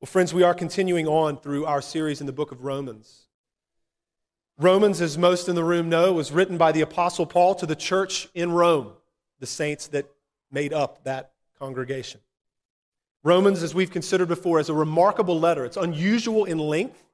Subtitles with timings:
[0.00, 3.26] Well, friends, we are continuing on through our series in the book of Romans.
[4.56, 7.76] Romans, as most in the room know, was written by the Apostle Paul to the
[7.76, 8.92] church in Rome,
[9.40, 10.06] the saints that
[10.50, 12.22] made up that congregation.
[13.22, 15.66] Romans, as we've considered before, is a remarkable letter.
[15.66, 17.04] It's unusual in length,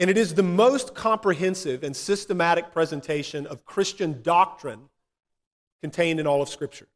[0.00, 4.88] and it is the most comprehensive and systematic presentation of Christian doctrine
[5.80, 6.88] contained in all of Scripture.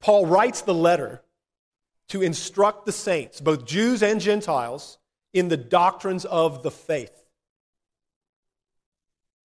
[0.00, 1.20] Paul writes the letter
[2.08, 4.98] to instruct the saints, both Jews and Gentiles,
[5.32, 7.12] in the doctrines of the faith.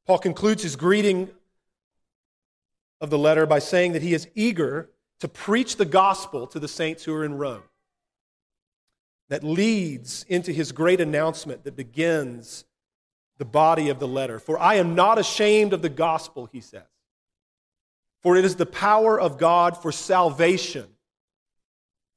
[0.06, 1.30] Paul concludes his greeting
[3.00, 4.90] of the letter by saying that he is eager
[5.20, 7.64] to preach the gospel to the saints who are in Rome.
[9.30, 12.66] That leads into his great announcement that begins
[13.38, 14.40] the body of the letter.
[14.40, 16.84] For I am not ashamed of the gospel, he says,
[18.22, 20.88] for it is the power of God for salvation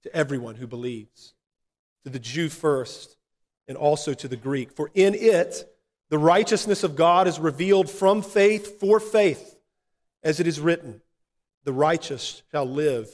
[0.04, 1.34] to everyone who believes,
[2.04, 3.16] to the Jew first,
[3.66, 4.70] and also to the Greek.
[4.72, 5.68] For in it,
[6.10, 9.58] the righteousness of God is revealed from faith for faith,
[10.22, 11.00] as it is written,
[11.64, 13.08] the righteous shall live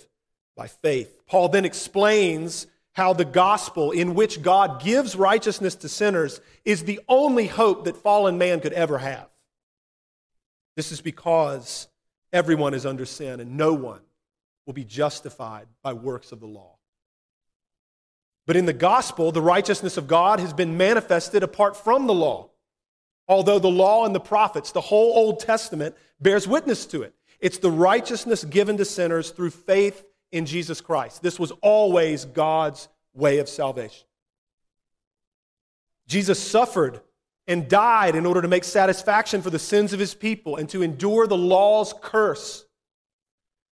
[0.56, 1.22] by faith.
[1.26, 7.00] Paul then explains how the gospel, in which God gives righteousness to sinners, is the
[7.08, 9.28] only hope that fallen man could ever have.
[10.76, 11.86] This is because
[12.32, 14.00] everyone is under sin and no one
[14.66, 16.76] will be justified by works of the law.
[18.50, 22.50] But in the gospel, the righteousness of God has been manifested apart from the law.
[23.28, 27.14] Although the law and the prophets, the whole Old Testament, bears witness to it.
[27.38, 31.22] It's the righteousness given to sinners through faith in Jesus Christ.
[31.22, 34.08] This was always God's way of salvation.
[36.08, 37.02] Jesus suffered
[37.46, 40.82] and died in order to make satisfaction for the sins of his people and to
[40.82, 42.64] endure the law's curse.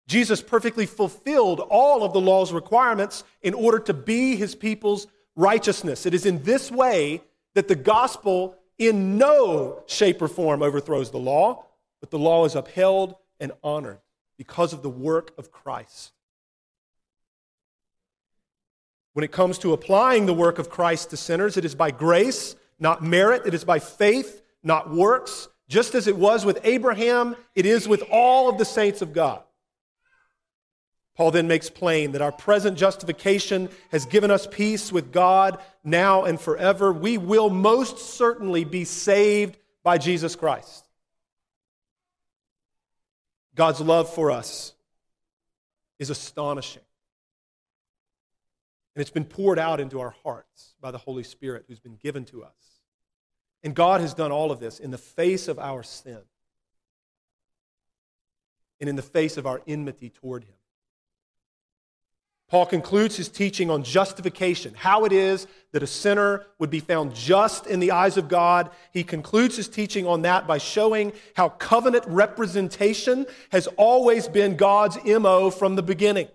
[0.08, 6.06] Jesus perfectly fulfilled all of the law's requirements in order to be his people's righteousness.
[6.06, 7.22] It is in this way
[7.56, 11.66] that the gospel, in no shape or form, overthrows the law,
[12.00, 14.00] but the law is upheld and honored
[14.38, 16.14] because of the work of Christ.
[19.14, 22.56] When it comes to applying the work of Christ to sinners, it is by grace,
[22.80, 23.42] not merit.
[23.46, 25.48] It is by faith, not works.
[25.68, 29.42] Just as it was with Abraham, it is with all of the saints of God.
[31.18, 36.26] Paul then makes plain that our present justification has given us peace with God now
[36.26, 36.94] and forever.
[36.94, 40.88] We will most certainly be saved by Jesus Christ.
[43.56, 44.74] God's love for us
[45.98, 46.84] is astonishing.
[48.96, 52.26] And it's been poured out into our hearts by the Holy Spirit who's been given
[52.26, 52.54] to us.
[53.64, 56.22] And God has done all of this in the face of our sin
[58.80, 60.57] and in the face of our enmity toward Him.
[62.50, 67.14] Paul concludes his teaching on justification, how it is that a sinner would be found
[67.14, 68.70] just in the eyes of God.
[68.94, 74.98] He concludes his teaching on that by showing how covenant representation has always been God's
[75.04, 76.30] MO from the beginning.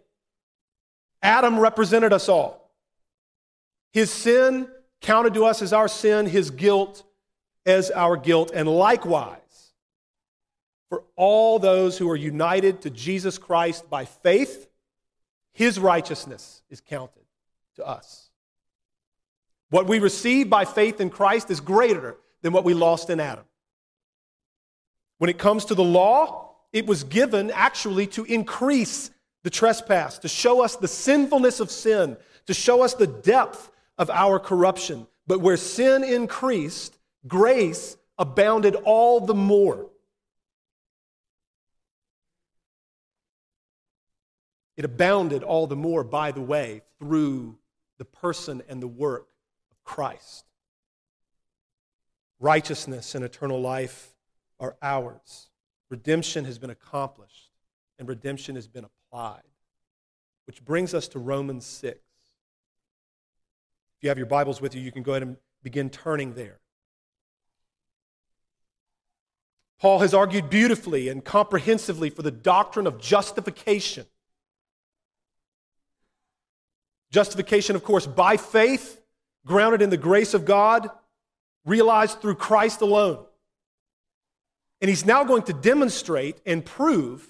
[1.23, 2.71] Adam represented us all.
[3.93, 4.69] His sin
[5.01, 7.05] counted to us as our sin, his guilt
[7.65, 9.39] as our guilt, and likewise
[10.91, 14.69] for all those who are united to Jesus Christ by faith
[15.53, 17.25] his righteousness is counted
[17.77, 18.31] to us.
[19.71, 23.45] What we receive by faith in Christ is greater than what we lost in Adam.
[25.19, 29.11] When it comes to the law, it was given actually to increase
[29.45, 34.11] the trespass, to show us the sinfulness of sin, to show us the depth of
[34.11, 35.07] our corruption.
[35.27, 39.89] But where sin increased, grace abounded all the more.
[44.83, 47.57] It abounded all the more, by the way, through
[47.99, 49.29] the person and the work
[49.71, 50.45] of Christ.
[52.41, 54.13] Righteousness and eternal life
[54.59, 55.51] are ours.
[55.89, 57.53] Redemption has been accomplished,
[58.01, 59.45] and redemption has been applied.
[60.49, 62.01] Which brings us to Romans 6.
[63.99, 66.59] If you have your Bibles with you, you can go ahead and begin turning there.
[69.79, 74.07] Paul has argued beautifully and comprehensively for the doctrine of justification
[77.13, 79.01] Justification, of course, by faith,
[79.47, 80.89] grounded in the grace of God,
[81.65, 83.25] realized through Christ alone.
[84.81, 87.27] And he's now going to demonstrate and prove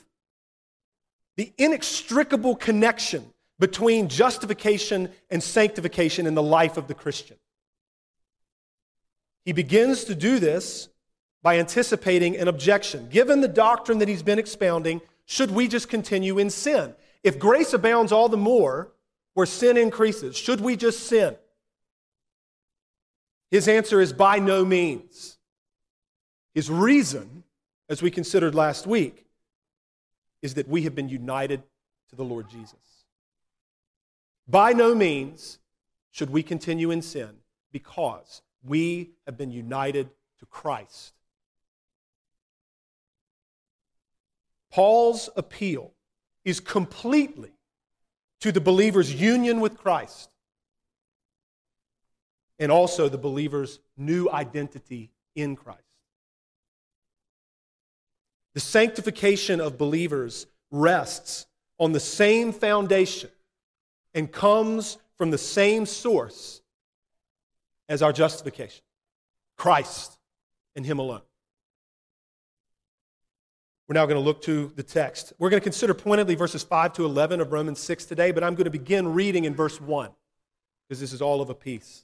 [1.37, 3.26] the inextricable connection
[3.58, 7.37] between justification and sanctification in the life of the Christian.
[9.44, 10.88] He begins to do this
[11.43, 13.08] by anticipating an objection.
[13.08, 16.94] Given the doctrine that he's been expounding, should we just continue in sin?
[17.25, 18.93] If grace abounds all the more,
[19.34, 20.37] where sin increases?
[20.37, 21.37] Should we just sin?
[23.50, 25.38] His answer is by no means.
[26.55, 27.44] His reason,
[27.88, 29.26] as we considered last week,
[30.43, 31.62] is that we have been united
[32.11, 32.75] to the Lord Jesus.
[34.49, 35.58] By no means
[36.11, 37.31] should we continue in sin
[37.73, 41.14] because we have been united to Christ.
[44.70, 45.93] Paul's appeal
[46.44, 47.52] is completely
[48.43, 50.29] to the believer's union with Christ
[52.59, 55.81] and also the believer's new identity in Christ.
[58.55, 61.47] The sanctification of believers rests
[61.79, 63.31] on the same foundation
[64.12, 66.62] and comes from the same source
[67.89, 68.83] as our justification
[69.56, 70.19] Christ
[70.75, 71.23] and Him alone.
[73.93, 75.35] We're now going to look to the text.
[75.39, 78.55] We're going to consider pointedly verses 5 to 11 of Romans 6 today, but I'm
[78.55, 80.09] going to begin reading in verse 1
[80.89, 82.03] because this is all of a piece.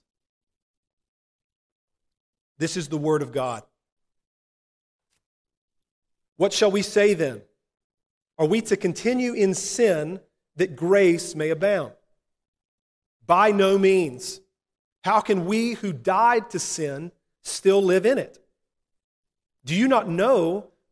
[2.58, 3.62] This is the Word of God.
[6.37, 7.40] What shall we say then?
[8.38, 10.20] Are we to continue in sin
[10.56, 11.93] that grace may abound?
[13.26, 14.43] By no means.
[15.05, 18.38] How can we who died to sin still live in it?
[19.64, 20.69] Do you not know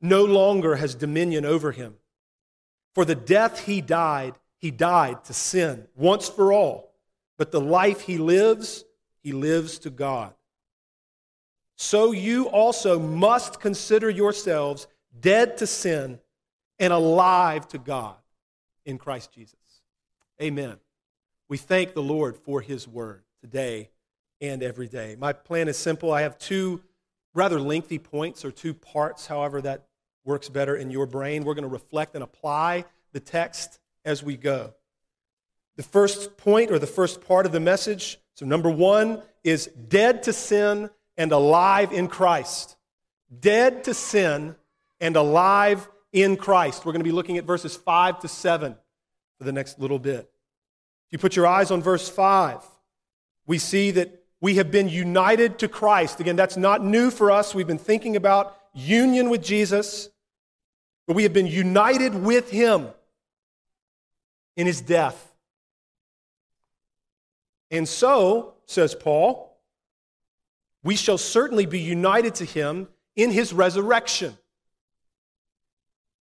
[0.00, 1.94] no longer has dominion over him.
[2.94, 6.92] For the death he died, he died to sin once for all.
[7.38, 8.84] But the life he lives,
[9.22, 10.34] he lives to God.
[11.76, 14.86] So you also must consider yourselves
[15.18, 16.18] dead to sin
[16.78, 18.16] and alive to God
[18.84, 19.56] in Christ Jesus.
[20.42, 20.76] Amen.
[21.48, 23.90] We thank the Lord for his word today
[24.40, 25.16] and every day.
[25.18, 26.12] My plan is simple.
[26.12, 26.82] I have two
[27.34, 29.86] rather lengthy points or two parts, however, that
[30.30, 31.44] works better in your brain.
[31.44, 34.72] We're going to reflect and apply the text as we go.
[35.76, 40.22] The first point or the first part of the message, so number one, is dead
[40.22, 42.76] to sin and alive in Christ.
[43.40, 44.54] Dead to sin
[45.00, 46.86] and alive in Christ.
[46.86, 48.76] We're going to be looking at verses 5 to 7
[49.36, 50.30] for the next little bit.
[51.08, 52.62] If you put your eyes on verse 5,
[53.46, 56.20] we see that we have been united to Christ.
[56.20, 57.52] Again, that's not new for us.
[57.52, 60.08] We've been thinking about union with Jesus,
[61.10, 62.86] but we have been united with him
[64.54, 65.34] in his death.
[67.68, 69.60] And so, says Paul,
[70.84, 72.86] we shall certainly be united to him
[73.16, 74.38] in his resurrection.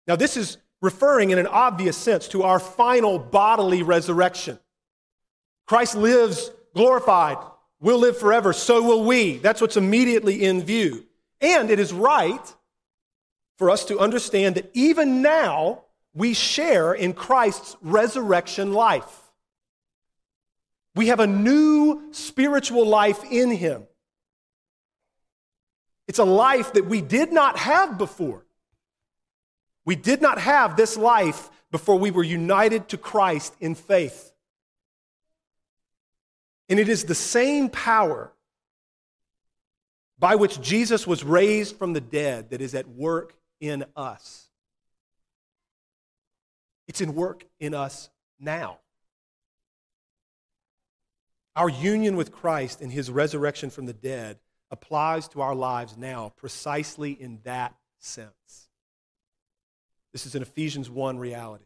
[0.09, 4.59] Now, this is referring in an obvious sense to our final bodily resurrection.
[5.65, 7.39] Christ lives glorified,
[7.79, 9.37] will live forever, so will we.
[9.37, 11.07] That's what's immediately in view.
[11.41, 12.53] And it is right
[13.57, 15.83] for us to understand that even now
[16.15, 19.31] we share in Christ's resurrection life.
[20.95, 23.85] We have a new spiritual life in Him.
[26.07, 28.45] It's a life that we did not have before.
[29.85, 34.33] We did not have this life before we were united to Christ in faith.
[36.69, 38.33] And it is the same power
[40.19, 44.49] by which Jesus was raised from the dead that is at work in us.
[46.89, 48.79] It's in work in us now.
[51.55, 54.41] Our union with Christ and his resurrection from the dead
[54.71, 58.69] applies to our lives now precisely in that sense.
[60.13, 61.65] This is an Ephesians 1 reality.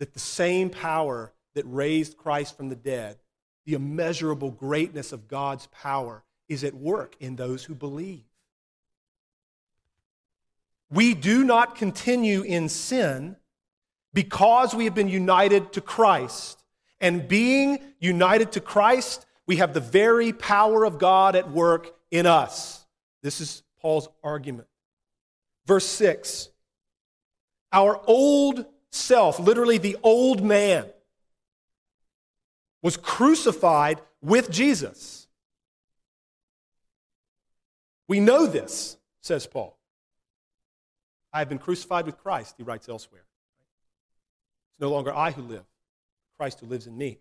[0.00, 3.16] That the same power that raised Christ from the dead,
[3.64, 8.24] the immeasurable greatness of God's power, is at work in those who believe.
[10.90, 13.36] We do not continue in sin
[14.12, 16.62] because we have been united to Christ.
[17.00, 22.26] And being united to Christ, we have the very power of God at work in
[22.26, 22.84] us.
[23.22, 24.68] This is Paul's argument.
[25.66, 26.50] Verse 6
[27.72, 30.86] Our old self, literally the old man,
[32.82, 35.28] was crucified with Jesus.
[38.08, 39.79] We know this, says Paul.
[41.32, 43.24] I have been crucified with Christ, he writes elsewhere.
[44.72, 45.64] It's no longer I who live,
[46.36, 47.18] Christ who lives in me.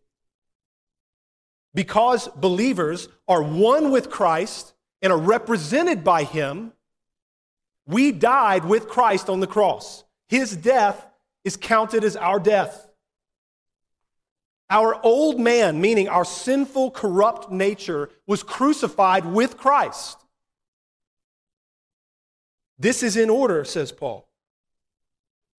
[1.73, 6.73] Because believers are one with Christ and are represented by him,
[7.85, 10.03] we died with Christ on the cross.
[10.27, 11.05] His death
[11.43, 12.87] is counted as our death.
[14.69, 20.18] Our old man, meaning our sinful, corrupt nature, was crucified with Christ.
[22.79, 24.27] This is in order, says Paul,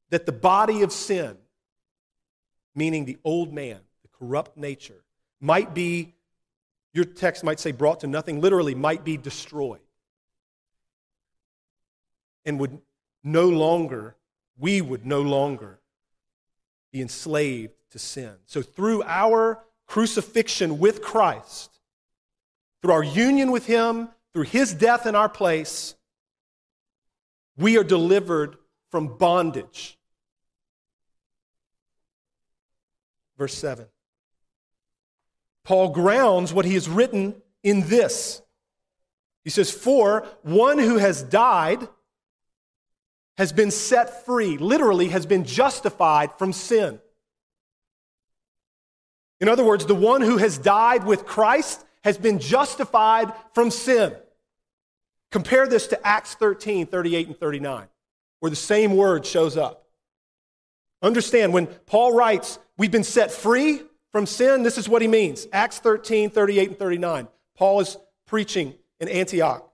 [0.08, 1.36] that the body of sin,
[2.74, 5.04] meaning the old man, the corrupt nature,
[5.38, 6.14] might be,
[6.94, 9.80] your text might say brought to nothing, literally, might be destroyed.
[12.46, 12.80] And would
[13.22, 14.16] no longer,
[14.58, 15.78] we would no longer
[16.90, 18.32] be enslaved to sin.
[18.46, 21.78] So through our crucifixion with Christ,
[22.80, 25.94] through our union with Him, through His death in our place,
[27.56, 28.56] we are delivered
[28.90, 29.98] from bondage.
[33.38, 33.86] Verse 7.
[35.64, 38.42] Paul grounds what he has written in this.
[39.44, 41.88] He says, For one who has died
[43.38, 47.00] has been set free, literally, has been justified from sin.
[49.40, 54.14] In other words, the one who has died with Christ has been justified from sin.
[55.30, 57.86] Compare this to Acts 13, 38 and 39,
[58.40, 59.86] where the same word shows up.
[61.02, 63.82] Understand, when Paul writes, we've been set free
[64.12, 65.46] from sin, this is what he means.
[65.52, 67.28] Acts 13, 38 and 39.
[67.56, 67.96] Paul is
[68.26, 69.66] preaching in Antioch.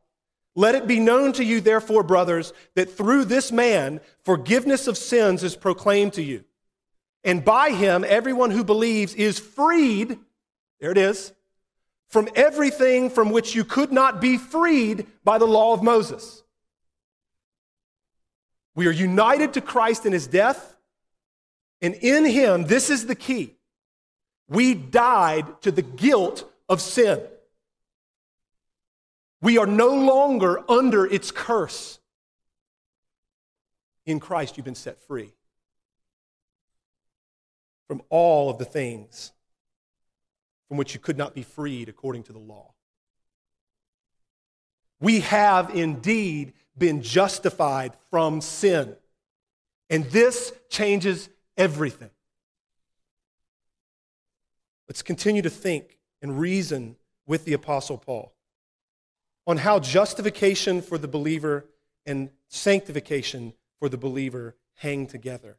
[0.55, 5.43] Let it be known to you, therefore, brothers, that through this man forgiveness of sins
[5.43, 6.45] is proclaimed to you.
[7.25, 10.19] And by him, everyone who believes is freed,
[10.81, 11.33] there it is,
[12.09, 16.43] from everything from which you could not be freed by the law of Moses.
[18.75, 20.77] We are united to Christ in his death,
[21.81, 23.55] and in him, this is the key.
[24.49, 27.21] We died to the guilt of sin.
[29.41, 31.99] We are no longer under its curse.
[34.05, 35.33] In Christ, you've been set free
[37.89, 39.33] from all of the things
[40.69, 42.75] from which you could not be freed according to the law.
[45.01, 48.97] We have indeed been justified from sin.
[49.89, 52.11] And this changes everything.
[54.89, 56.97] Let's continue to think and reason
[57.27, 58.33] with the Apostle Paul
[59.47, 61.67] on how justification for the believer
[62.05, 65.57] and sanctification for the believer hang together.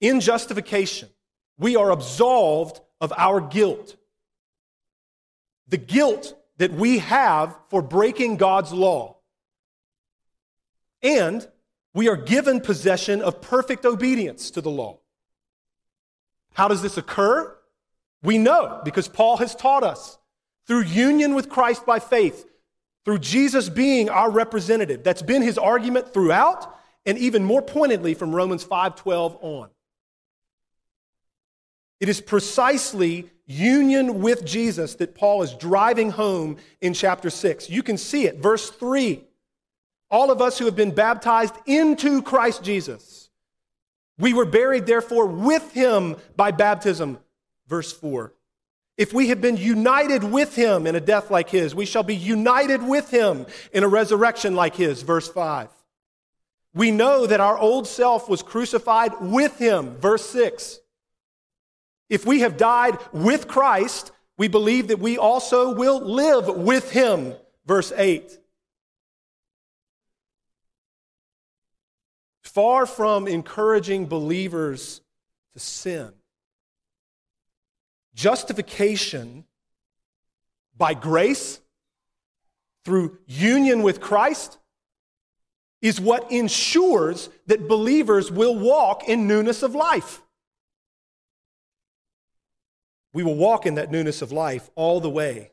[0.00, 1.08] In justification,
[1.58, 3.96] we are absolved of our guilt.
[5.68, 9.16] The guilt that we have for breaking God's law.
[11.02, 11.46] And
[11.92, 15.00] we are given possession of perfect obedience to the law.
[16.54, 17.54] How does this occur?
[18.22, 20.18] We know because Paul has taught us
[20.66, 22.46] through union with Christ by faith,
[23.04, 25.02] through Jesus being our representative.
[25.02, 29.70] That's been his argument throughout and even more pointedly from Romans 5:12 on.
[32.02, 37.70] It is precisely union with Jesus that Paul is driving home in chapter 6.
[37.70, 38.38] You can see it.
[38.38, 39.22] Verse 3
[40.10, 43.30] All of us who have been baptized into Christ Jesus,
[44.18, 47.20] we were buried, therefore, with him by baptism.
[47.68, 48.32] Verse 4
[48.96, 52.16] If we have been united with him in a death like his, we shall be
[52.16, 55.02] united with him in a resurrection like his.
[55.02, 55.68] Verse 5
[56.74, 59.94] We know that our old self was crucified with him.
[60.00, 60.80] Verse 6
[62.12, 67.32] if we have died with Christ, we believe that we also will live with him.
[67.64, 68.38] Verse 8.
[72.42, 75.00] Far from encouraging believers
[75.54, 76.12] to sin,
[78.14, 79.46] justification
[80.76, 81.60] by grace
[82.84, 84.58] through union with Christ
[85.80, 90.21] is what ensures that believers will walk in newness of life.
[93.12, 95.52] We will walk in that newness of life all the way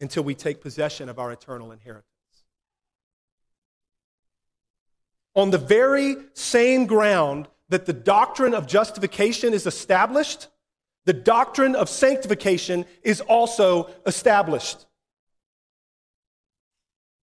[0.00, 2.06] until we take possession of our eternal inheritance.
[5.34, 10.48] On the very same ground that the doctrine of justification is established,
[11.04, 14.86] the doctrine of sanctification is also established.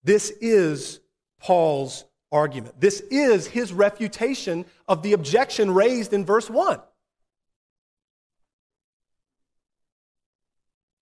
[0.04, 1.00] This is
[1.40, 2.80] Paul's argument.
[2.80, 6.80] This is his refutation of the objection raised in verse 1.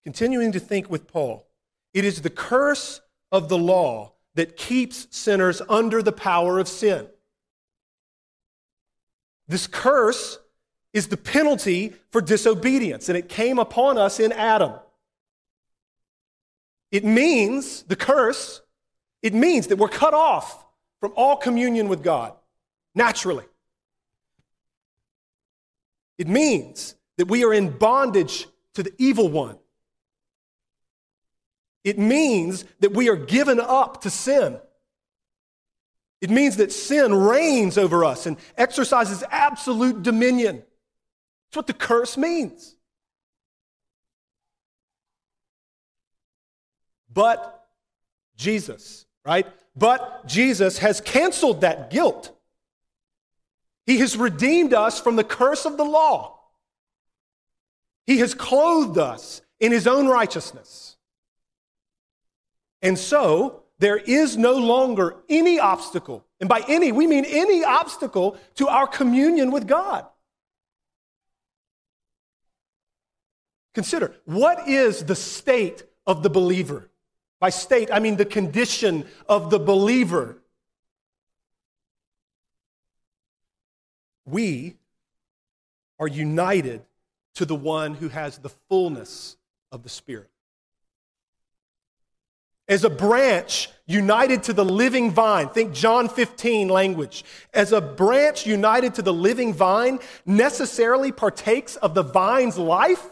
[0.04, 1.46] Continuing to think with Paul,
[1.92, 3.00] it is the curse
[3.32, 7.06] of the law that keeps sinners under the power of sin.
[9.48, 10.38] This curse
[10.92, 14.74] is the penalty for disobedience, and it came upon us in Adam.
[16.90, 18.62] It means, the curse,
[19.22, 20.64] it means that we're cut off
[21.00, 22.34] from all communion with God,
[22.94, 23.44] naturally.
[26.18, 29.58] It means that we are in bondage to the evil one.
[31.84, 34.58] It means that we are given up to sin.
[36.20, 40.56] It means that sin reigns over us and exercises absolute dominion.
[40.56, 42.74] That's what the curse means.
[47.12, 47.66] But
[48.36, 49.46] Jesus, right?
[49.76, 52.34] But Jesus has canceled that guilt.
[53.86, 56.40] He has redeemed us from the curse of the law.
[58.06, 60.93] He has clothed us in his own righteousness.
[62.84, 68.36] And so, there is no longer any obstacle, and by any, we mean any obstacle
[68.56, 70.06] to our communion with God.
[73.74, 76.90] Consider what is the state of the believer?
[77.40, 80.42] By state, I mean the condition of the believer.
[84.26, 84.76] We
[85.98, 86.82] are united
[87.36, 89.36] to the one who has the fullness
[89.72, 90.30] of the Spirit.
[92.66, 97.24] As a branch united to the living vine, think John 15 language.
[97.52, 103.06] As a branch united to the living vine necessarily partakes of the vine's life,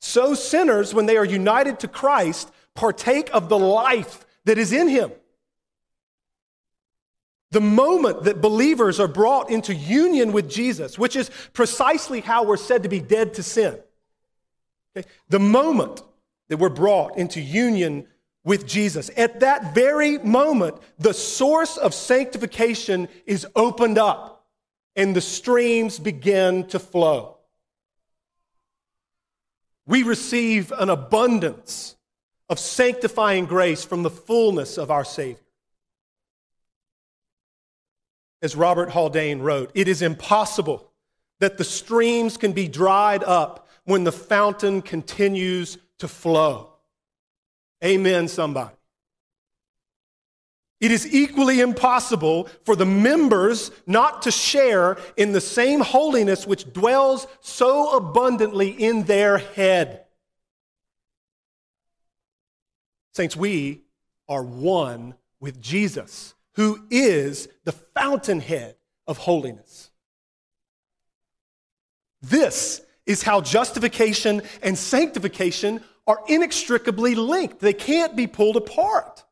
[0.00, 4.88] so sinners, when they are united to Christ, partake of the life that is in
[4.88, 5.12] him.
[7.52, 12.56] The moment that believers are brought into union with Jesus, which is precisely how we're
[12.56, 13.78] said to be dead to sin.
[14.96, 15.08] Okay?
[15.28, 16.02] The moment
[16.48, 18.06] that we're brought into union
[18.44, 24.46] with Jesus, at that very moment, the source of sanctification is opened up
[24.94, 27.36] and the streams begin to flow
[29.86, 31.96] we receive an abundance
[32.48, 35.40] of sanctifying grace from the fullness of our Savior.
[38.42, 40.90] As Robert Haldane wrote, it is impossible
[41.40, 46.72] that the streams can be dried up when the fountain continues to flow.
[47.84, 48.74] Amen, somebody.
[50.78, 56.70] It is equally impossible for the members not to share in the same holiness which
[56.72, 60.04] dwells so abundantly in their head.
[63.14, 63.84] Saints, we
[64.28, 69.90] are one with Jesus, who is the fountainhead of holiness.
[72.20, 79.24] This is how justification and sanctification are inextricably linked, they can't be pulled apart.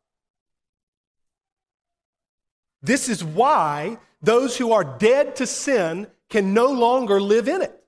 [2.82, 7.84] This is why those who are dead to sin can no longer live in it.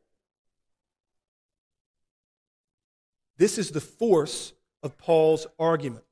[3.39, 6.05] This is the force of Paul's argument.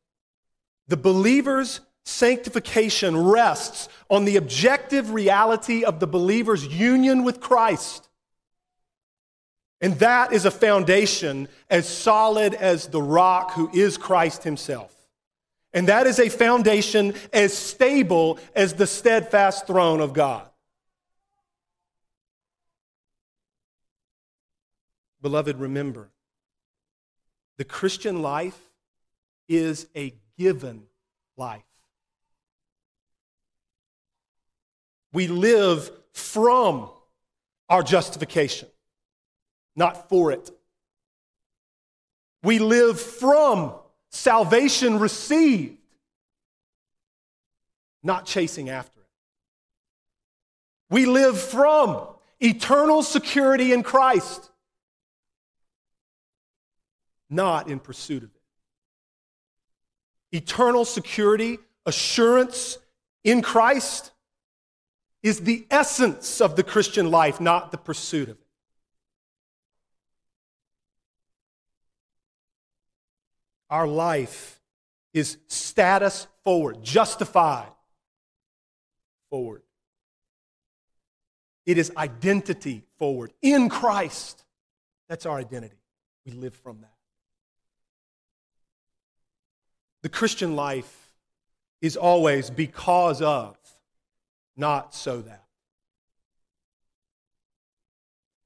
[0.89, 8.09] The believer's sanctification rests on the objective reality of the believer's union with Christ.
[9.81, 14.95] And that is a foundation as solid as the rock who is Christ himself.
[15.73, 20.49] And that is a foundation as stable as the steadfast throne of God.
[25.21, 26.11] Beloved, remember,
[27.57, 28.59] the Christian life
[29.49, 30.85] is a given
[31.37, 31.63] life.
[35.13, 36.91] We live from
[37.69, 38.69] our justification,
[39.77, 40.51] not for it.
[42.43, 43.75] We live from
[44.11, 45.79] salvation received,
[48.03, 49.07] not chasing after it.
[50.91, 52.07] We live from
[52.41, 54.51] eternal security in Christ,
[57.31, 58.41] not in pursuit of it.
[60.37, 62.79] Eternal security, assurance
[63.25, 64.13] in Christ
[65.23, 68.44] is the essence of the Christian life, not the pursuit of it.
[73.75, 74.61] Our life
[75.13, 77.73] is status forward, justified
[79.31, 79.63] forward.
[81.67, 84.45] It is identity forward in Christ.
[85.09, 85.75] That's our identity.
[86.25, 86.95] We live from that.
[90.03, 91.11] The Christian life
[91.81, 93.57] is always because of,
[94.57, 95.47] not so that.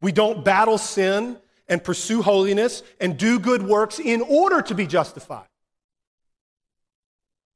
[0.00, 1.36] We don't battle sin
[1.68, 5.46] and pursue holiness and do good works in order to be justified.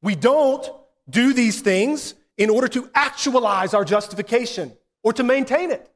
[0.02, 0.68] We don't
[1.08, 4.72] do these things in order to actualize our justification
[5.02, 5.88] or to maintain it.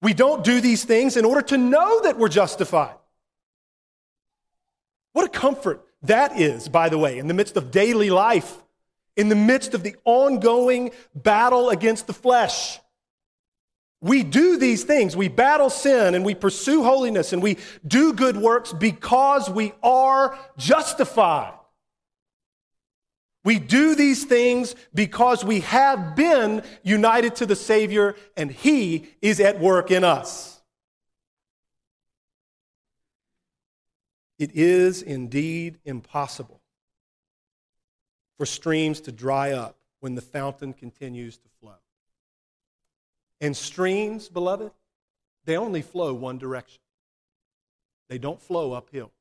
[0.00, 2.94] We don't do these things in order to know that we're justified.
[5.12, 8.62] What a comfort that is, by the way, in the midst of daily life,
[9.16, 12.78] in the midst of the ongoing battle against the flesh.
[14.00, 15.16] We do these things.
[15.16, 20.38] We battle sin and we pursue holiness and we do good works because we are
[20.56, 21.54] justified.
[23.44, 29.40] We do these things because we have been united to the Savior and He is
[29.40, 30.60] at work in us.
[34.38, 36.60] It is indeed impossible
[38.36, 41.74] for streams to dry up when the fountain continues to flow.
[43.40, 44.72] And streams, beloved,
[45.44, 46.80] they only flow one direction,
[48.08, 49.12] they don't flow uphill.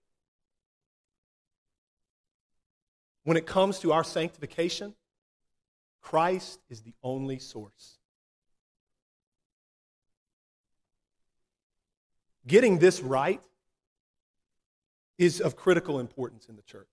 [3.24, 4.96] When it comes to our sanctification,
[6.02, 7.98] Christ is the only source.
[12.48, 13.42] Getting this right
[15.18, 16.88] is of critical importance in the church.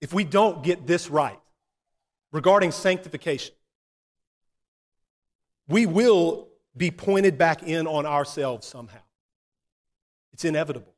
[0.00, 1.40] If we don't get this right
[2.30, 3.54] regarding sanctification,
[5.68, 8.98] we will be pointed back in on ourselves somehow.
[10.32, 10.94] It's inevitable.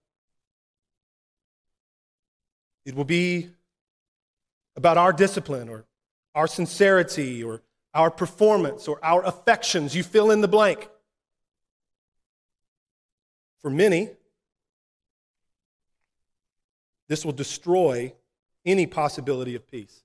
[2.84, 3.50] It will be
[4.76, 5.84] about our discipline or
[6.34, 9.94] our sincerity or our performance or our affections.
[9.94, 10.88] You fill in the blank.
[13.60, 14.10] For many,
[17.08, 18.14] this will destroy
[18.64, 20.02] any possibility of peace.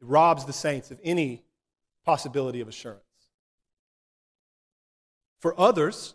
[0.00, 1.42] It robs the saints of any
[2.04, 3.02] possibility of assurance.
[5.40, 6.14] For others,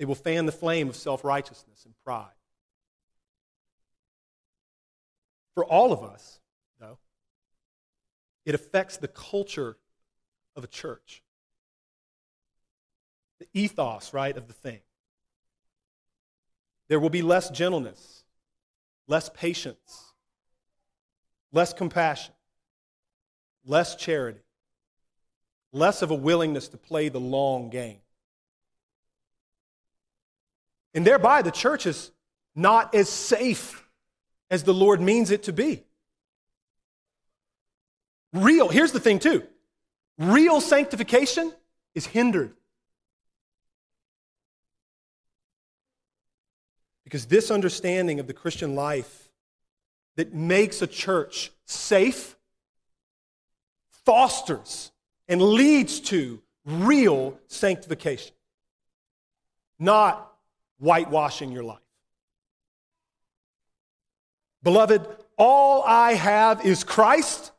[0.00, 2.32] It will fan the flame of self righteousness and pride.
[5.54, 6.40] For all of us,
[6.80, 6.96] though,
[8.46, 9.76] it affects the culture
[10.56, 11.22] of a church,
[13.40, 14.80] the ethos, right, of the thing.
[16.88, 18.24] There will be less gentleness,
[19.06, 20.14] less patience,
[21.52, 22.32] less compassion,
[23.70, 24.40] less charity,
[25.72, 28.00] less of a willingness to play the long game.
[30.92, 32.10] And thereby, the church is
[32.56, 33.86] not as safe
[34.50, 35.84] as the Lord means it to be.
[38.32, 39.44] Real, here's the thing, too
[40.18, 41.52] real sanctification
[41.94, 42.52] is hindered.
[47.04, 49.30] Because this understanding of the Christian life
[50.16, 52.36] that makes a church safe
[54.10, 54.90] fosters
[55.28, 58.34] and leads to real sanctification,
[59.78, 60.32] not
[60.80, 61.78] whitewashing your life.
[64.64, 65.06] Beloved,
[65.38, 67.52] all I have is Christ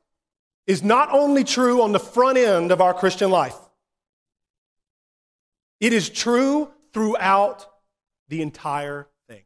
[0.68, 3.56] is not only true on the front end of our Christian life,
[5.80, 7.66] it is true throughout
[8.28, 9.44] the entire thing.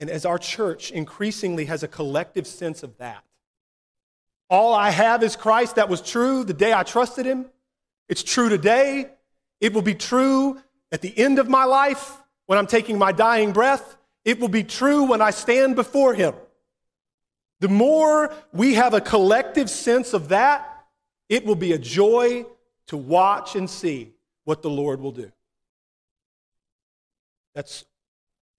[0.00, 3.24] And as our church increasingly has a collective sense of that,
[4.50, 5.76] all I have is Christ.
[5.76, 7.46] That was true the day I trusted Him.
[8.08, 9.10] It's true today.
[9.60, 13.52] It will be true at the end of my life, when I'm taking my dying
[13.52, 16.34] breath, it will be true when I stand before Him.
[17.60, 20.86] The more we have a collective sense of that,
[21.28, 22.46] it will be a joy
[22.86, 25.30] to watch and see what the Lord will do.
[27.54, 27.84] That's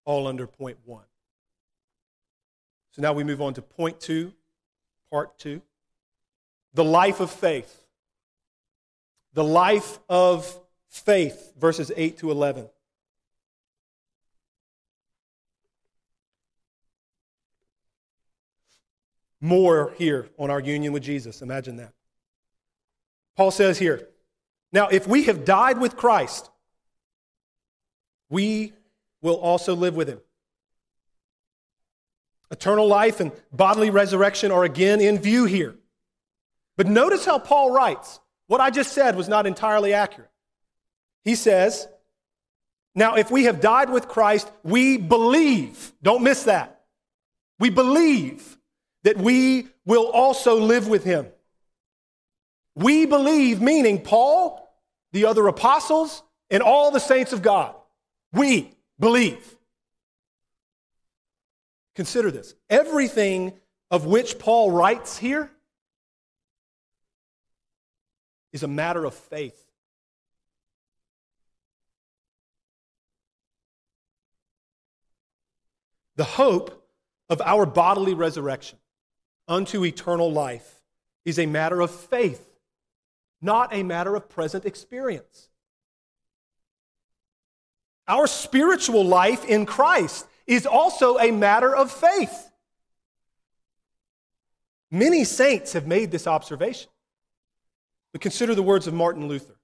[0.06, 1.06] all under point one.
[2.92, 4.34] So now we move on to point two,
[5.10, 5.62] part two
[6.74, 7.76] the life of faith.
[9.34, 12.70] The life of faith, verses 8 to 11.
[19.42, 21.42] More here on our union with Jesus.
[21.42, 21.94] Imagine that.
[23.38, 24.10] Paul says here,
[24.74, 26.50] now if we have died with Christ,
[28.30, 28.74] we
[29.22, 30.20] will also live with him.
[32.52, 35.76] Eternal life and bodily resurrection are again in view here.
[36.80, 38.22] But notice how Paul writes.
[38.48, 40.30] What I just said was not entirely accurate.
[41.26, 41.90] He says,
[42.96, 45.92] Now, if we have died with Christ, we believe.
[46.02, 46.80] Don't miss that.
[47.60, 48.58] We believe
[49.04, 51.28] that we will also live with him.
[52.76, 54.66] We believe, meaning Paul,
[55.12, 57.76] the other apostles, and all the saints of God.
[58.32, 59.58] We believe.
[61.98, 63.52] Consider this everything
[63.92, 65.52] of which Paul writes here
[68.52, 69.66] is a matter of faith.
[76.16, 76.86] The hope
[77.30, 78.78] of our bodily resurrection
[79.48, 80.82] unto eternal life
[81.24, 82.58] is a matter of faith,
[83.42, 85.50] not a matter of present experience.
[88.08, 92.52] Our spiritual life in Christ is also a matter of faith.
[94.92, 96.90] Many saints have made this observation.
[98.12, 99.56] But consider the words of Martin Luther.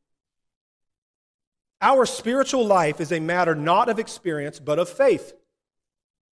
[1.82, 5.34] Our spiritual life is a matter not of experience, but of faith.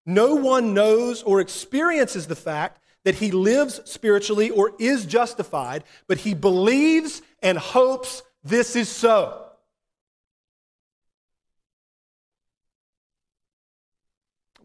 [0.06, 6.18] No one knows or experiences the fact that he lives spiritually or is justified, but
[6.18, 9.40] he believes and hopes this is so.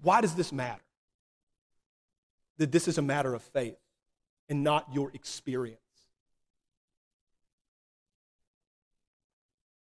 [0.02, 0.82] Why does this matter?
[2.58, 3.78] That this is a matter of faith
[4.48, 5.80] and not your experience.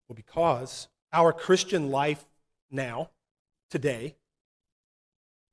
[0.07, 2.23] Well, because our Christian life
[2.71, 3.09] now,
[3.69, 4.15] today,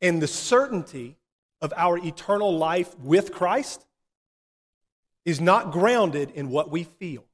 [0.00, 1.16] and the certainty
[1.60, 3.84] of our eternal life with Christ
[5.24, 7.24] is not grounded in what we feel.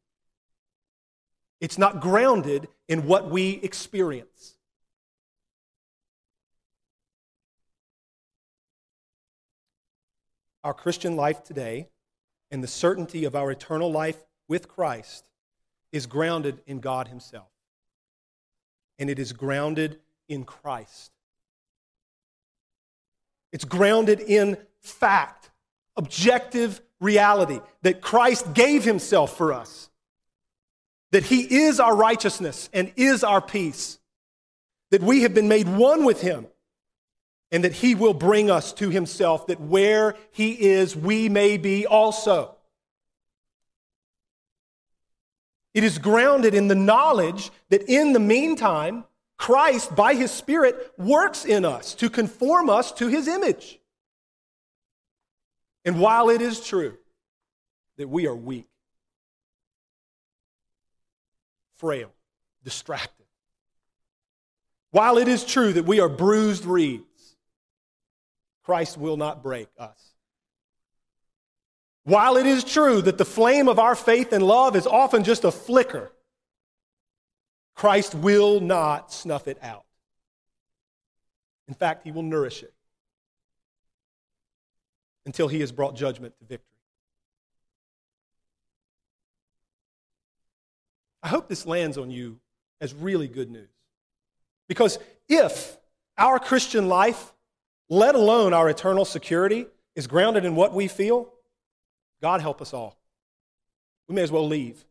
[1.60, 4.56] It's not grounded in what we experience.
[10.62, 11.88] Our Christian life today
[12.50, 15.29] and the certainty of our eternal life with Christ
[15.92, 17.48] is grounded in God Himself.
[18.98, 19.98] And it is grounded
[20.28, 21.12] in Christ.
[23.52, 25.50] It's grounded in fact,
[25.96, 29.90] objective reality that Christ gave himself for us,
[31.10, 33.98] that he is our righteousness and is our peace,
[34.90, 36.46] that we have been made one with him,
[37.50, 41.86] and that he will bring us to himself, that where he is, we may be
[41.86, 42.54] also.
[45.72, 49.04] It is grounded in the knowledge that in the meantime,
[49.36, 53.78] Christ, by his Spirit, works in us to conform us to his image.
[55.84, 56.98] And while it is true
[57.96, 58.68] that we are weak,
[61.76, 62.12] frail,
[62.64, 63.26] distracted,
[64.90, 67.36] while it is true that we are bruised reeds,
[68.62, 70.09] Christ will not break us.
[72.10, 75.44] While it is true that the flame of our faith and love is often just
[75.44, 76.10] a flicker,
[77.76, 79.84] Christ will not snuff it out.
[81.68, 82.74] In fact, he will nourish it
[85.24, 86.66] until he has brought judgment to victory.
[91.22, 92.40] I hope this lands on you
[92.80, 93.70] as really good news.
[94.66, 95.76] Because if
[96.18, 97.32] our Christian life,
[97.88, 101.32] let alone our eternal security, is grounded in what we feel,
[102.22, 102.96] God help us all.
[104.08, 104.84] We may as well leave.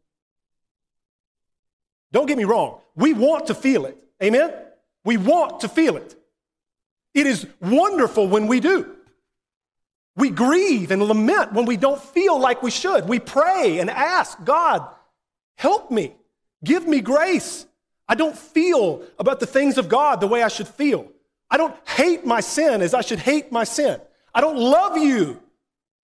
[2.11, 2.79] Don't get me wrong.
[2.95, 3.97] We want to feel it.
[4.23, 4.53] Amen?
[5.03, 6.15] We want to feel it.
[7.13, 8.95] It is wonderful when we do.
[10.15, 13.07] We grieve and lament when we don't feel like we should.
[13.07, 14.87] We pray and ask God,
[15.55, 16.13] help me,
[16.63, 17.65] give me grace.
[18.07, 21.07] I don't feel about the things of God the way I should feel.
[21.49, 23.99] I don't hate my sin as I should hate my sin.
[24.33, 25.41] I don't love you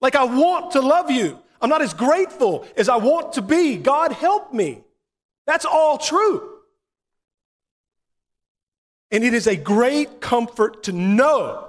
[0.05, 1.39] like I want to love you.
[1.59, 3.75] I'm not as grateful as I want to be.
[3.75, 4.83] God, help me.
[5.47, 6.47] That's all true.
[9.09, 11.67] And it is a great comfort to know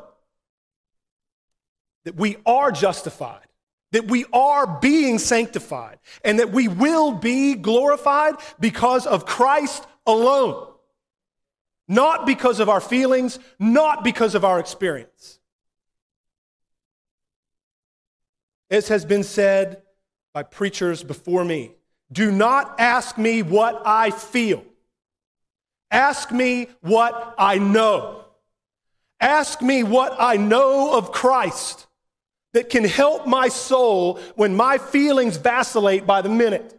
[2.05, 3.47] that we are justified,
[3.93, 10.75] that we are being sanctified, and that we will be glorified because of Christ alone.
[11.89, 15.41] Not because of our feelings, not because of our experience.
[18.71, 19.83] As has been said
[20.35, 21.73] by preachers before me,
[22.11, 24.65] do not ask me what I feel.
[25.91, 28.25] Ask me what I know.
[29.21, 31.87] Ask me what I know of Christ
[32.53, 36.73] that can help my soul when my feelings vacillate by the minute.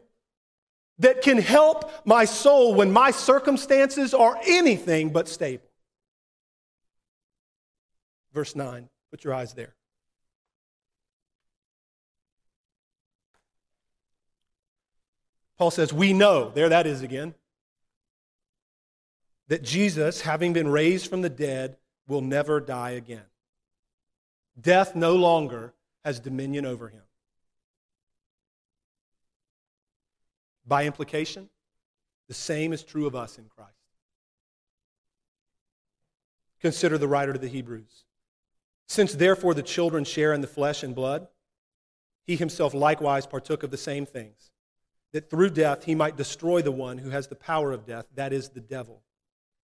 [0.99, 5.69] That can help my soul when my circumstances are anything but stable.
[8.33, 9.76] Verse 9, put your eyes there.
[15.57, 17.33] Paul says, We know, there that is again,
[19.47, 23.25] that Jesus, having been raised from the dead, will never die again.
[24.59, 27.01] Death no longer has dominion over him.
[30.65, 31.49] By implication,
[32.27, 33.71] the same is true of us in Christ.
[36.59, 38.03] Consider the writer to the Hebrews.
[38.87, 41.27] Since therefore the children share in the flesh and blood,
[42.23, 44.51] he himself likewise partook of the same things,
[45.13, 48.33] that through death he might destroy the one who has the power of death, that
[48.33, 49.01] is, the devil,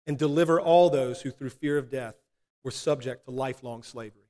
[0.08, 2.16] and deliver all those who through fear of death
[2.64, 4.22] were subject to lifelong slavery.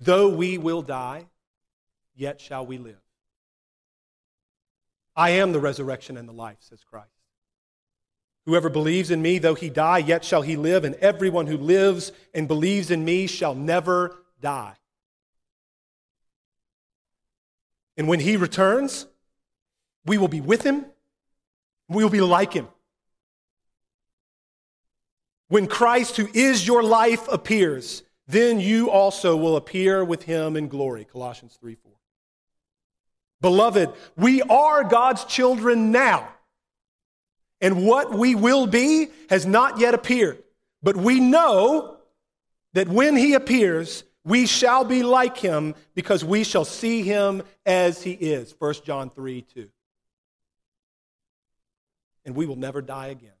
[0.00, 1.26] Though we will die,
[2.14, 3.00] yet shall we live.
[5.16, 7.10] I am the resurrection and the life, says Christ.
[8.46, 12.12] Whoever believes in me, though he die, yet shall he live, and everyone who lives
[12.32, 14.76] and believes in me shall never die.
[17.96, 19.07] And when he returns,
[20.08, 20.86] we will be with him,
[21.88, 22.68] we will be like him.
[25.48, 30.68] When Christ, who is your life, appears, then you also will appear with him in
[30.68, 31.04] glory.
[31.04, 31.92] Colossians 3 4.
[33.40, 36.28] Beloved, we are God's children now.
[37.60, 40.42] And what we will be has not yet appeared.
[40.82, 41.96] But we know
[42.74, 48.02] that when he appears, we shall be like him because we shall see him as
[48.02, 48.54] he is.
[48.58, 49.68] 1 John 3 2.
[52.28, 53.32] And we will never die again.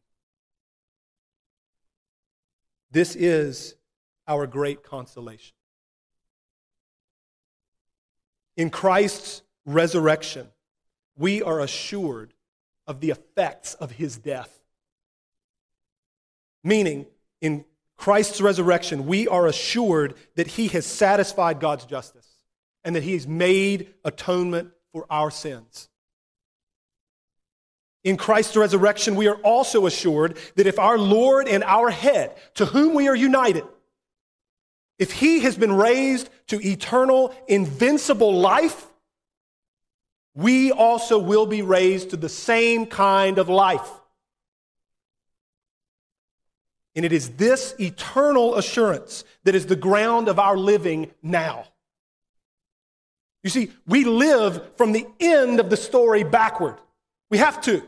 [2.90, 3.74] This is
[4.26, 5.54] our great consolation.
[8.56, 10.48] In Christ's resurrection,
[11.18, 12.32] we are assured
[12.86, 14.58] of the effects of his death.
[16.64, 17.04] Meaning,
[17.42, 17.66] in
[17.98, 22.26] Christ's resurrection, we are assured that he has satisfied God's justice
[22.84, 25.90] and that he has made atonement for our sins.
[28.08, 32.64] In Christ's resurrection, we are also assured that if our Lord and our head, to
[32.64, 33.64] whom we are united,
[34.98, 38.86] if he has been raised to eternal, invincible life,
[40.34, 43.90] we also will be raised to the same kind of life.
[46.96, 51.66] And it is this eternal assurance that is the ground of our living now.
[53.44, 56.76] You see, we live from the end of the story backward.
[57.28, 57.86] We have to.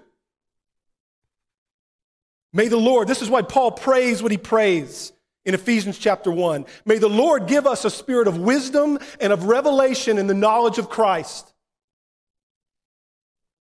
[2.53, 5.13] May the Lord, this is why Paul prays what he prays
[5.45, 6.67] in Ephesians chapter 1.
[6.85, 10.79] May the Lord give us a spirit of wisdom and of revelation in the knowledge
[10.79, 11.51] of Christ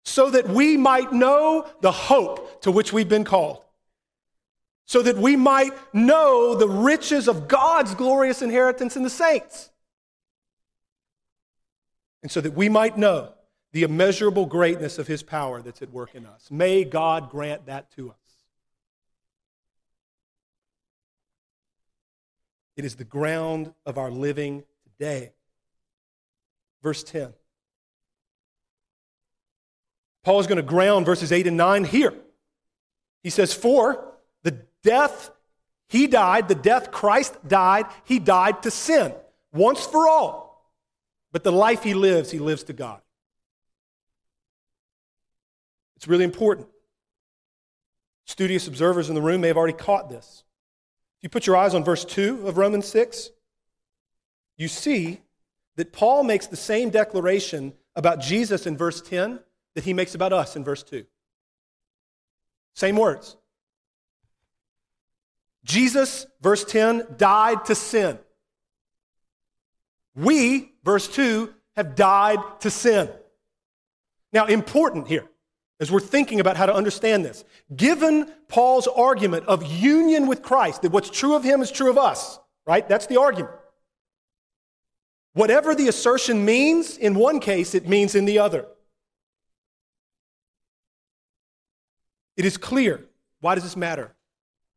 [0.10, 3.64] so that we might know the hope to which we've been called,
[4.86, 9.70] so that we might know the riches of God's glorious inheritance in the saints,
[12.24, 13.34] and so that we might know
[13.72, 16.50] the immeasurable greatness of his power that's at work in us.
[16.50, 18.19] May God grant that to us.
[22.80, 25.34] It is the ground of our living today.
[26.82, 27.34] Verse 10.
[30.24, 32.14] Paul is going to ground verses 8 and 9 here.
[33.22, 34.14] He says, For
[34.44, 35.30] the death
[35.90, 39.14] he died, the death Christ died, he died to sin
[39.52, 40.72] once for all.
[41.34, 43.02] But the life he lives, he lives to God.
[45.98, 46.70] It's really important.
[48.24, 50.46] Studious observers in the room may have already caught this.
[51.20, 53.32] If you put your eyes on verse 2 of Romans 6,
[54.58, 55.22] you see
[55.76, 59.40] that Paul makes the same declaration about Jesus in verse 10
[59.76, 61.06] that he makes about us in verse 2.
[62.74, 63.36] Same words.
[65.66, 68.18] Jesus, verse 10, died to sin.
[70.16, 73.10] We, verse 2, have died to sin.
[74.32, 75.26] Now, important here,
[75.80, 80.82] as we're thinking about how to understand this, given Paul's argument of union with Christ,
[80.82, 82.88] that what's true of him is true of us, right?
[82.88, 83.54] That's the argument.
[85.34, 88.66] Whatever the assertion means in one case, it means in the other.
[92.36, 93.06] It is clear.
[93.42, 94.16] Why does this matter,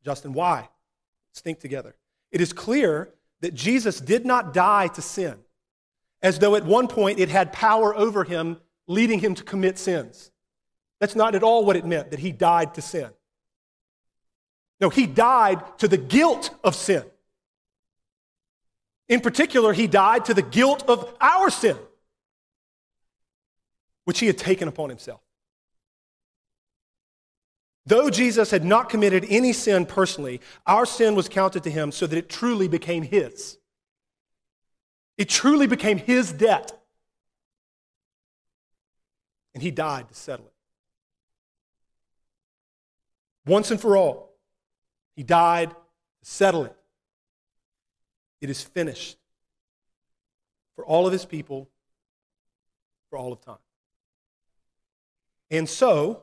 [0.04, 0.32] Justin?
[0.32, 0.68] Why?
[1.30, 1.94] Let's think together.
[2.30, 5.36] It is clear that Jesus did not die to sin,
[6.22, 10.31] as though at one point it had power over him, leading him to commit sins.
[11.02, 13.10] That's not at all what it meant, that he died to sin.
[14.80, 17.02] No, he died to the guilt of sin.
[19.08, 21.76] In particular, he died to the guilt of our sin,
[24.04, 25.20] which he had taken upon himself.
[27.84, 32.06] Though Jesus had not committed any sin personally, our sin was counted to him so
[32.06, 33.58] that it truly became his.
[35.18, 36.70] It truly became his debt.
[39.52, 40.51] And he died to settle it.
[43.46, 44.34] Once and for all,
[45.16, 45.76] he died to
[46.22, 46.76] settle it.
[48.40, 49.18] It is finished.
[50.74, 51.68] for all of his people
[53.10, 53.58] for all of time.
[55.50, 56.22] And so,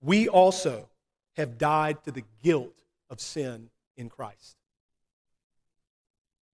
[0.00, 0.88] we also
[1.36, 4.56] have died to the guilt of sin in Christ.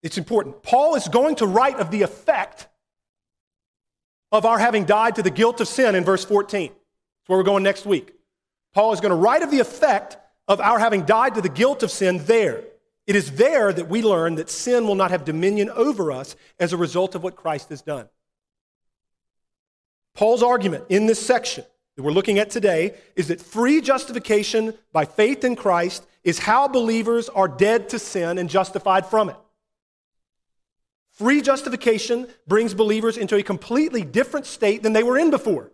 [0.02, 0.62] It's important.
[0.62, 2.68] Paul is going to write of the effect
[4.32, 6.70] of our having died to the guilt of sin in verse 14.
[6.70, 8.14] That's where we're going next week.
[8.78, 10.16] Paul is going to write of the effect
[10.46, 12.62] of our having died to the guilt of sin there.
[13.08, 16.72] It is there that we learn that sin will not have dominion over us as
[16.72, 18.08] a result of what Christ has done.
[20.14, 21.64] Paul's argument in this section
[21.96, 26.68] that we're looking at today is that free justification by faith in Christ is how
[26.68, 29.36] believers are dead to sin and justified from it.
[31.14, 35.72] Free justification brings believers into a completely different state than they were in before.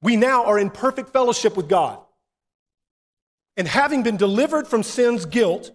[0.00, 1.98] We now are in perfect fellowship with God.
[3.56, 5.72] And having been delivered from sin's guilt,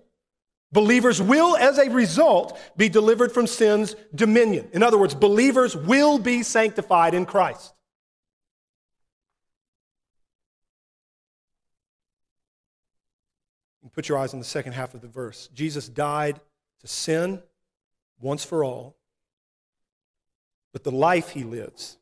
[0.72, 4.70] believers will, as a result, be delivered from sin's dominion.
[4.72, 7.74] In other words, believers will be sanctified in Christ.
[13.94, 15.50] Put your eyes on the second half of the verse.
[15.54, 16.40] Jesus died
[16.80, 17.44] to sin
[18.20, 18.96] once for all,
[20.72, 21.98] but the life he lives,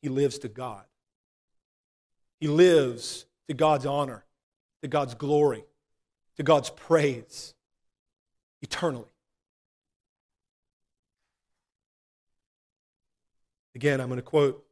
[0.00, 0.84] he lives to God.
[2.40, 4.24] He lives to God's honor
[4.82, 5.64] to God's glory,
[6.36, 7.54] to God's praise
[8.62, 9.04] eternally.
[13.74, 14.64] Again, I'm going to quote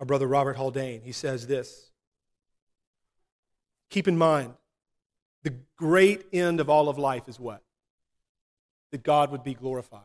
[0.00, 1.02] our brother Robert Haldane.
[1.02, 1.90] He says this
[3.90, 4.54] Keep in mind,
[5.42, 7.62] the great end of all of life is what?
[8.90, 10.00] That God would be glorified,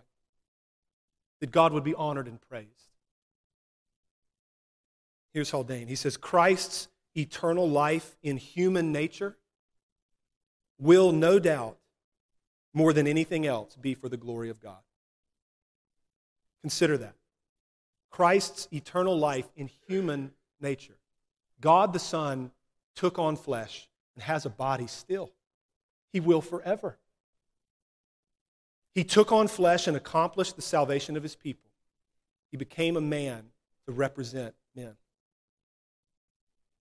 [1.39, 2.86] that God would be honored and praised.
[5.37, 5.87] Here's Haldane.
[5.87, 9.37] He says, Christ's eternal life in human nature
[10.79, 11.77] will no doubt,
[12.73, 14.79] more than anything else, be for the glory of God.
[16.63, 17.13] Consider that.
[18.09, 20.97] Christ's eternal life in human nature.
[21.61, 22.49] God the Son
[22.95, 25.29] took on flesh and has a body still.
[26.11, 26.97] He will forever.
[28.95, 31.69] He took on flesh and accomplished the salvation of his people.
[32.49, 33.43] He became a man
[33.85, 34.95] to represent men.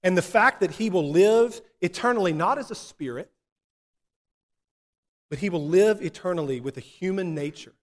[0.07, 3.29] And the fact that he will live eternally, not as a spirit,
[5.29, 7.75] but he will live eternally with a human nature,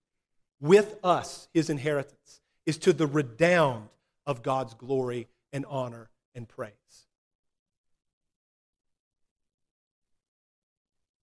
[0.62, 3.90] with us, his inheritance, is to the redound
[4.26, 6.72] of God's glory and honor and praise.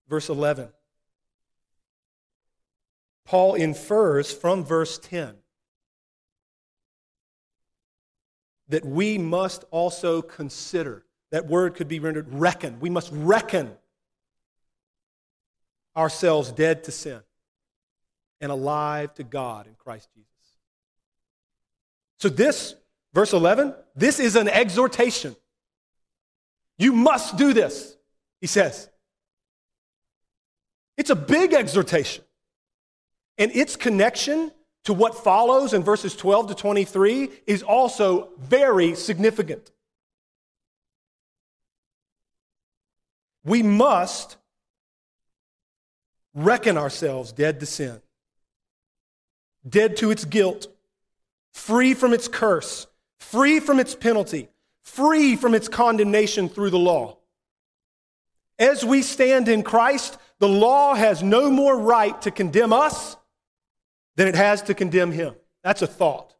[0.09, 0.70] Verse 11.
[3.24, 5.36] Paul infers from verse 10
[8.69, 11.05] that we must also consider.
[11.31, 12.81] That word could be rendered reckon.
[12.81, 13.71] We must reckon
[15.97, 17.21] ourselves dead to sin
[18.41, 20.29] and alive to God in Christ Jesus.
[22.19, 22.75] So, this,
[23.12, 25.37] verse 11, this is an exhortation.
[26.79, 27.97] You must do this,
[28.41, 28.89] he says.
[30.97, 32.25] It's a big exhortation.
[33.37, 34.51] And its connection
[34.85, 39.70] to what follows in verses 12 to 23 is also very significant.
[43.45, 44.37] We must
[46.35, 48.01] reckon ourselves dead to sin,
[49.68, 50.68] dead to its guilt,
[51.53, 52.87] free from its curse,
[53.18, 54.49] free from its penalty,
[54.83, 57.18] free from its condemnation through the law.
[58.59, 63.16] As we stand in Christ, the law has no more right to condemn us
[64.19, 65.33] than it has to condemn him.
[65.62, 66.35] That's a thought.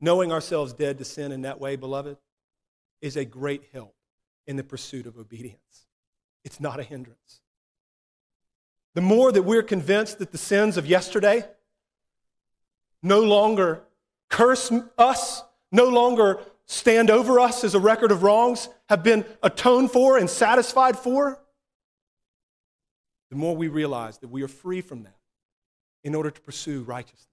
[0.00, 2.16] Knowing ourselves dead to sin in that way, beloved,
[3.02, 3.94] is a great help
[4.46, 5.86] in the pursuit of obedience.
[6.44, 7.42] It's not a hindrance.
[8.94, 11.44] The more that we're convinced that the sins of yesterday
[13.02, 13.82] no longer
[14.30, 19.90] curse us, no longer stand over us as a record of wrongs, have been atoned
[19.90, 21.38] for and satisfied for,
[23.30, 25.16] the more we realize that we are free from that
[26.04, 27.26] in order to pursue righteousness.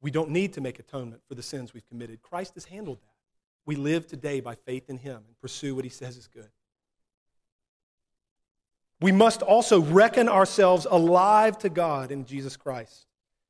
[0.00, 2.22] We don't need to make atonement for the sins we've committed.
[2.22, 3.14] Christ has handled that.
[3.66, 6.48] We live today by faith in Him and pursue what He says is good.
[9.00, 13.06] We must also reckon ourselves alive to God in Jesus Christ.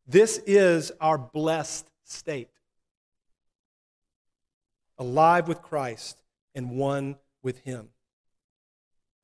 [0.07, 2.51] This is our blessed state.
[4.99, 6.23] Alive with Christ
[6.55, 7.89] and one with Him.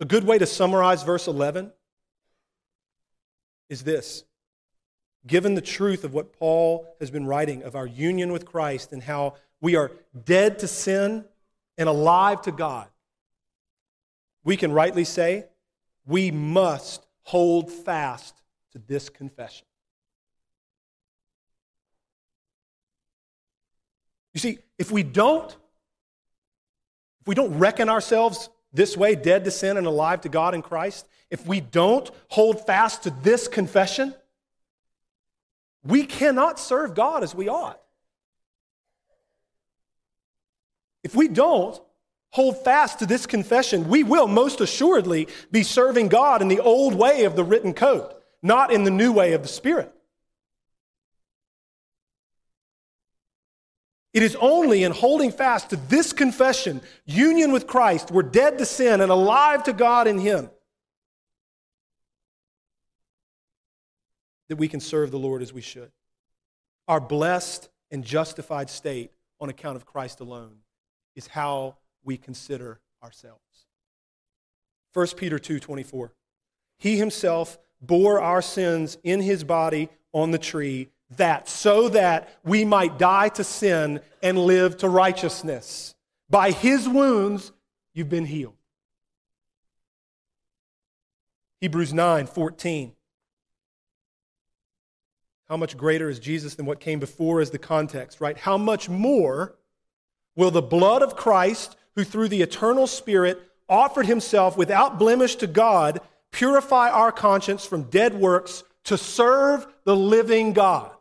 [0.00, 1.72] A good way to summarize verse 11
[3.68, 4.24] is this.
[5.26, 9.02] Given the truth of what Paul has been writing of our union with Christ and
[9.02, 9.90] how we are
[10.24, 11.24] dead to sin
[11.78, 12.88] and alive to God,
[14.44, 15.46] we can rightly say
[16.06, 18.40] we must hold fast
[18.72, 19.66] to this confession.
[24.32, 25.50] You see, if we don't,
[27.20, 30.62] if we don't reckon ourselves this way, dead to sin and alive to God in
[30.62, 34.14] Christ, if we don't hold fast to this confession,
[35.82, 37.80] we cannot serve God as we ought.
[41.02, 41.80] If we don't
[42.30, 46.94] hold fast to this confession, we will most assuredly be serving God in the old
[46.94, 48.12] way of the written code,
[48.42, 49.92] not in the new way of the Spirit.
[54.16, 58.64] It is only in holding fast to this confession, union with Christ, we're dead to
[58.64, 60.48] sin and alive to God in Him,
[64.48, 65.92] that we can serve the Lord as we should.
[66.88, 70.60] Our blessed and justified state on account of Christ alone
[71.14, 73.66] is how we consider ourselves.
[74.94, 76.12] 1 Peter 2:24
[76.78, 82.64] He himself bore our sins in his body on the tree that so that we
[82.64, 85.94] might die to sin and live to righteousness.
[86.28, 87.52] By his wounds
[87.94, 88.54] you've been healed.
[91.60, 92.92] Hebrews 9:14
[95.48, 98.36] How much greater is Jesus than what came before is the context, right?
[98.36, 99.54] How much more
[100.34, 105.46] will the blood of Christ who through the eternal Spirit offered himself without blemish to
[105.46, 106.00] God,
[106.30, 110.95] purify our conscience from dead works to serve the living God.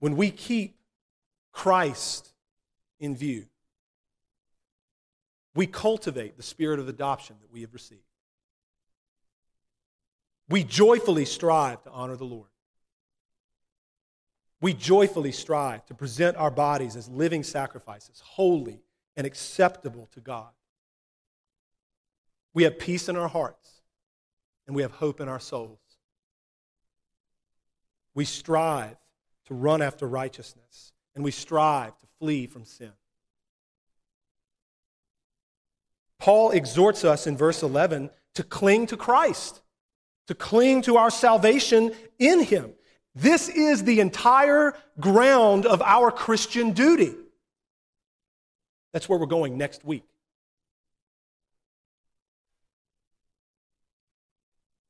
[0.00, 0.76] When we keep
[1.52, 2.28] Christ
[2.98, 3.46] in view,
[5.54, 8.02] we cultivate the spirit of adoption that we have received.
[10.48, 12.50] We joyfully strive to honor the Lord
[14.60, 18.82] we joyfully strive to present our bodies as living sacrifices, holy
[19.16, 20.50] and acceptable to God.
[22.52, 23.80] We have peace in our hearts
[24.66, 25.78] and we have hope in our souls.
[28.14, 28.96] We strive
[29.50, 32.92] to run after righteousness and we strive to flee from sin.
[36.20, 39.60] Paul exhorts us in verse 11 to cling to Christ,
[40.28, 42.74] to cling to our salvation in Him.
[43.16, 47.12] This is the entire ground of our Christian duty.
[48.92, 50.04] That's where we're going next week.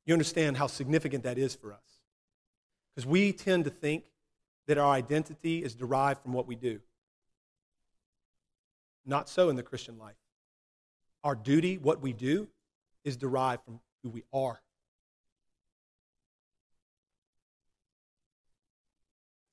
[0.05, 1.79] You understand how significant that is for us.
[2.93, 4.03] Because we tend to think
[4.67, 6.79] that our identity is derived from what we do.
[9.05, 10.15] Not so in the Christian life.
[11.23, 12.47] Our duty, what we do,
[13.03, 14.61] is derived from who we are.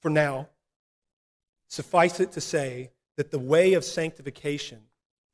[0.00, 0.48] for now,
[1.68, 4.80] suffice it to say that the way of sanctification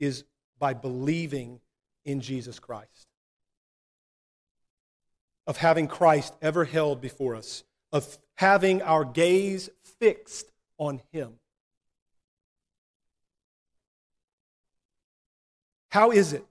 [0.01, 0.25] is
[0.59, 1.61] by believing
[2.05, 3.07] in Jesus Christ,
[5.47, 7.65] of having Christ ever held before us,
[7.95, 9.71] of having our gaze
[10.01, 11.35] fixed on Him.
[15.91, 16.45] How is it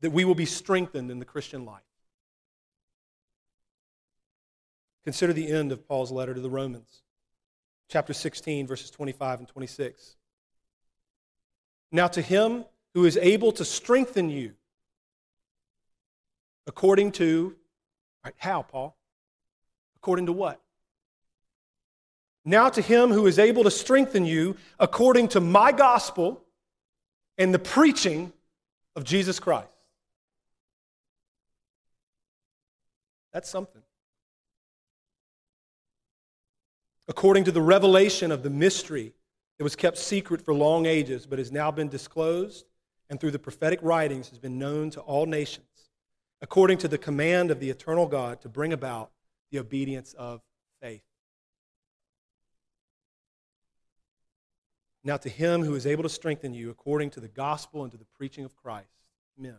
[0.00, 1.80] that we will be strengthened in the Christian life?
[5.04, 7.02] Consider the end of Paul's letter to the Romans,
[7.88, 10.16] chapter 16, verses 25 and 26.
[11.92, 14.54] Now, to him who is able to strengthen you
[16.66, 17.54] according to,
[18.24, 18.96] right, how, Paul?
[20.02, 20.60] According to what?
[22.44, 26.42] Now, to him who is able to strengthen you according to my gospel
[27.38, 28.32] and the preaching
[28.96, 29.68] of Jesus Christ.
[33.32, 33.82] That's something.
[37.12, 39.12] according to the revelation of the mystery
[39.58, 42.64] that was kept secret for long ages, but has now been disclosed
[43.10, 45.66] and through the prophetic writings has been known to all nations,
[46.40, 49.10] according to the command of the eternal God to bring about
[49.52, 50.40] the obedience of
[50.80, 51.04] faith.
[55.04, 57.98] Now, to him who is able to strengthen you according to the gospel and to
[57.98, 58.88] the preaching of Christ.
[59.38, 59.58] Amen.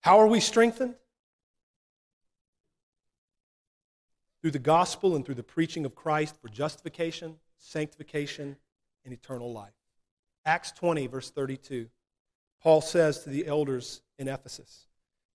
[0.00, 0.94] How are we strengthened?
[4.46, 8.54] through the gospel and through the preaching of Christ for justification, sanctification,
[9.04, 9.72] and eternal life.
[10.44, 11.88] Acts 20, verse 32.
[12.62, 14.86] Paul says to the elders in Ephesus,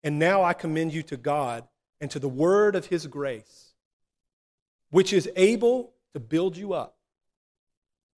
[0.01, 1.67] And now I commend you to God
[2.01, 3.73] and to the word of his grace,
[4.89, 6.97] which is able to build you up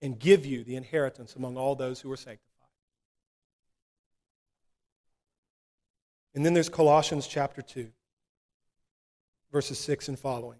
[0.01, 2.49] and give you the inheritance among all those who are sanctified.
[6.33, 7.91] And then there's Colossians chapter 2
[9.53, 10.57] verses 6 and following.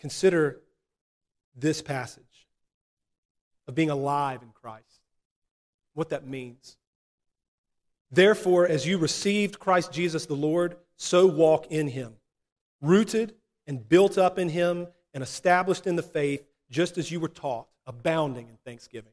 [0.00, 0.60] Consider
[1.54, 2.48] this passage
[3.68, 5.00] of being alive in Christ,
[5.94, 6.76] what that means.
[8.10, 12.14] Therefore, as you received Christ Jesus the Lord, so walk in him,
[12.80, 13.34] rooted
[13.66, 17.68] and built up in him and established in the faith, just as you were taught,
[17.86, 19.12] abounding in thanksgiving.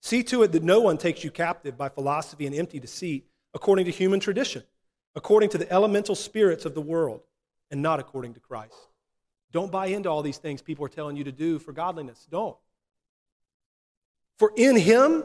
[0.00, 3.84] See to it that no one takes you captive by philosophy and empty deceit, according
[3.86, 4.62] to human tradition,
[5.16, 7.22] according to the elemental spirits of the world,
[7.70, 8.74] and not according to Christ.
[9.50, 12.26] Don't buy into all these things people are telling you to do for godliness.
[12.30, 12.56] Don't.
[14.38, 15.24] For in him,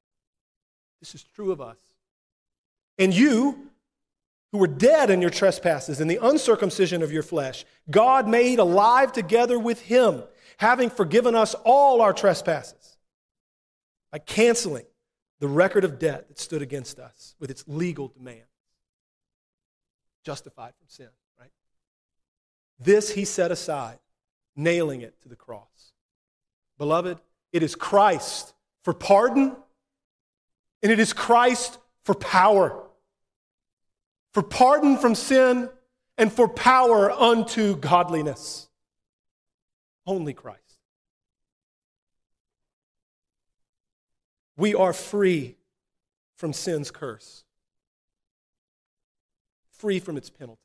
[1.01, 1.77] This is true of us.
[2.97, 3.67] And you,
[4.51, 9.11] who were dead in your trespasses and the uncircumcision of your flesh, God made alive
[9.11, 10.23] together with him,
[10.57, 12.97] having forgiven us all our trespasses
[14.11, 14.85] by canceling
[15.39, 18.45] the record of debt that stood against us with its legal demands.
[20.23, 21.49] Justified from sin, right?
[22.79, 23.97] This he set aside,
[24.55, 25.93] nailing it to the cross.
[26.77, 27.19] Beloved,
[27.51, 29.55] it is Christ for pardon
[30.81, 32.83] and it is Christ for power,
[34.33, 35.69] for pardon from sin,
[36.17, 38.69] and for power unto godliness.
[40.05, 40.59] Only Christ.
[44.57, 45.55] We are free
[46.35, 47.43] from sin's curse,
[49.71, 50.61] free from its penalty,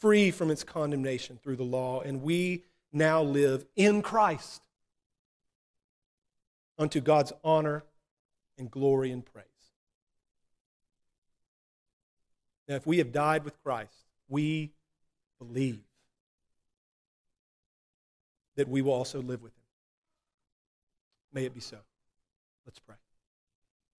[0.00, 4.62] free from its condemnation through the law, and we now live in Christ
[6.78, 7.84] unto God's honor
[8.58, 9.46] and glory and praise.
[12.68, 13.92] Now, if we have died with Christ,
[14.28, 14.72] we
[15.38, 15.80] believe
[18.56, 19.62] that we will also live with him.
[21.32, 21.78] May it be so.
[22.64, 22.96] Let's pray.